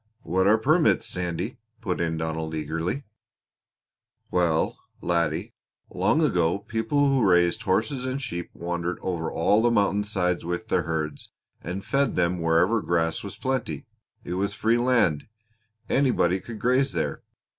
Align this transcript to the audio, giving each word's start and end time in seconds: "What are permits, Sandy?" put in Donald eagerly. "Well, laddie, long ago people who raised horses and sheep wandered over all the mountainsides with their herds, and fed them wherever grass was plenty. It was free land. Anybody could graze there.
"What 0.23 0.47
are 0.47 0.57
permits, 0.57 1.05
Sandy?" 1.05 1.59
put 1.79 2.01
in 2.01 2.17
Donald 2.17 2.55
eagerly. 2.55 3.03
"Well, 4.31 4.79
laddie, 4.99 5.53
long 5.91 6.23
ago 6.23 6.57
people 6.57 7.07
who 7.07 7.23
raised 7.23 7.61
horses 7.61 8.03
and 8.03 8.19
sheep 8.19 8.49
wandered 8.55 8.97
over 9.03 9.31
all 9.31 9.61
the 9.61 9.69
mountainsides 9.69 10.43
with 10.43 10.69
their 10.69 10.81
herds, 10.89 11.29
and 11.61 11.85
fed 11.85 12.15
them 12.15 12.41
wherever 12.41 12.81
grass 12.81 13.21
was 13.23 13.35
plenty. 13.35 13.85
It 14.23 14.33
was 14.33 14.55
free 14.55 14.79
land. 14.79 15.27
Anybody 15.87 16.39
could 16.39 16.57
graze 16.59 16.93
there. 16.93 17.21